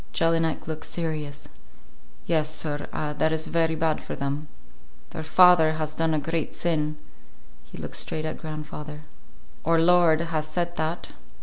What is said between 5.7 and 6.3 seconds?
has done a